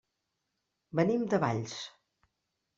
Venim 1.01 1.27
de 1.35 1.43
Valls. 1.45 1.79